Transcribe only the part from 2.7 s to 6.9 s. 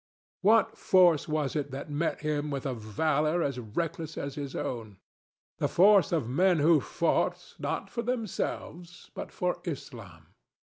valor as reckless as his own? The force of men who